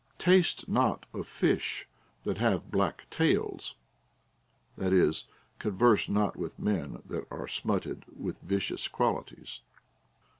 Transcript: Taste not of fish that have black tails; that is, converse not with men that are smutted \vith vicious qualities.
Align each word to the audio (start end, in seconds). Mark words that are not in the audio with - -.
Taste 0.17 0.67
not 0.67 1.05
of 1.13 1.27
fish 1.27 1.87
that 2.23 2.39
have 2.39 2.71
black 2.71 3.07
tails; 3.11 3.75
that 4.75 4.91
is, 4.93 5.25
converse 5.59 6.09
not 6.09 6.35
with 6.35 6.57
men 6.57 7.03
that 7.05 7.27
are 7.29 7.47
smutted 7.47 8.05
\vith 8.11 8.39
vicious 8.41 8.87
qualities. 8.91 9.61